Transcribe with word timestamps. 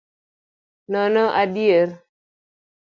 Nono 0.95 1.25
adier. 1.43 1.89